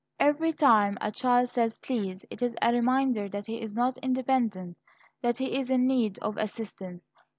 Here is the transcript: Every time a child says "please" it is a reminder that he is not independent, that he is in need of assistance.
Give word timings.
Every 0.19 0.51
time 0.51 0.97
a 0.99 1.11
child 1.11 1.49
says 1.49 1.77
"please" 1.77 2.25
it 2.31 2.41
is 2.41 2.55
a 2.59 2.73
reminder 2.73 3.29
that 3.29 3.45
he 3.45 3.61
is 3.61 3.75
not 3.75 3.97
independent, 3.99 4.79
that 5.21 5.37
he 5.37 5.55
is 5.59 5.69
in 5.69 5.85
need 5.85 6.17
of 6.23 6.37
assistance. 6.37 7.11